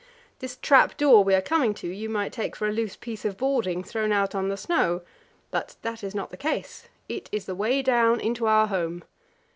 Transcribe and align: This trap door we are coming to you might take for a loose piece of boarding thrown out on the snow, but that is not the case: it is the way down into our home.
This 0.39 0.57
trap 0.57 0.97
door 0.97 1.23
we 1.23 1.35
are 1.35 1.43
coming 1.43 1.75
to 1.75 1.87
you 1.87 2.09
might 2.09 2.31
take 2.33 2.55
for 2.55 2.67
a 2.67 2.71
loose 2.71 2.95
piece 2.95 3.23
of 3.23 3.37
boarding 3.37 3.83
thrown 3.83 4.11
out 4.11 4.33
on 4.33 4.49
the 4.49 4.57
snow, 4.57 5.03
but 5.51 5.75
that 5.83 6.03
is 6.03 6.15
not 6.15 6.31
the 6.31 6.37
case: 6.37 6.87
it 7.07 7.29
is 7.31 7.45
the 7.45 7.53
way 7.53 7.83
down 7.83 8.19
into 8.19 8.47
our 8.47 8.65
home. 8.65 9.03